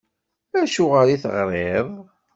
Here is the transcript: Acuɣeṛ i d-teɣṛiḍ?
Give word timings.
Acuɣeṛ 0.61 1.07
i 1.09 1.15
d-teɣṛiḍ? 1.17 1.87